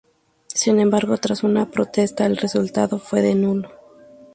[0.47, 3.69] Sin embargo, tras una protesta el resultado fue de nulo.